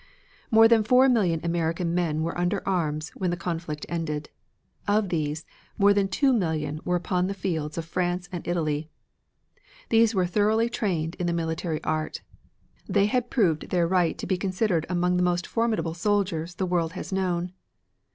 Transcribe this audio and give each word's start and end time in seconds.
More 0.49 0.67
than 0.67 0.83
four 0.83 1.07
million 1.07 1.41
American 1.43 1.93
men 1.93 2.23
were 2.23 2.35
under 2.35 2.67
arms 2.67 3.09
when 3.11 3.29
the 3.29 3.37
conflict 3.37 3.85
ended. 3.87 4.31
Of 4.87 5.09
these, 5.09 5.45
more 5.77 5.93
than 5.93 6.07
two 6.07 6.33
million 6.33 6.79
were 6.83 6.95
upon 6.95 7.27
the 7.27 7.35
fields 7.35 7.77
of 7.77 7.85
France 7.85 8.27
and 8.31 8.47
Italy. 8.47 8.89
These 9.89 10.15
were 10.15 10.25
thoroughly 10.25 10.69
trained 10.69 11.13
in 11.19 11.27
the 11.27 11.33
military 11.33 11.83
art. 11.83 12.21
They 12.89 13.05
had 13.05 13.29
proved 13.29 13.69
their 13.69 13.87
right 13.87 14.17
to 14.17 14.25
be 14.25 14.37
considered 14.39 14.87
among 14.89 15.17
the 15.17 15.21
most 15.21 15.45
formidable 15.45 15.93
soldiers 15.93 16.55
the 16.55 16.65
world 16.65 16.93
has 16.93 17.13
known. 17.13 17.51